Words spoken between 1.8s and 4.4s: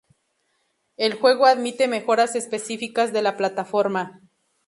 mejoras específicas de la plataforma.